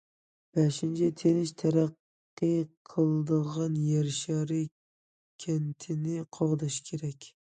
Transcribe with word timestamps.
بەشىنچى، 0.59 1.07
تىنچ 1.21 1.49
تەرەققىي 1.63 2.55
قىلىدىغان 2.93 3.75
يەر 3.89 4.09
شارى 4.21 4.57
كەنتىنى 5.45 6.17
قوغداش 6.39 6.79
كېرەك. 6.89 7.29